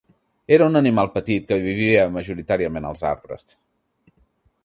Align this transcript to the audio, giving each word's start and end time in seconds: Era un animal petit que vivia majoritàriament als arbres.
Era 0.55 0.67
un 0.71 0.79
animal 0.79 1.09
petit 1.17 1.45
que 1.51 1.59
vivia 1.65 2.07
majoritàriament 2.17 2.89
als 2.93 3.03
arbres. 3.13 3.47